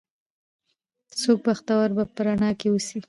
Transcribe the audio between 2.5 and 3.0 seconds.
کې اوسي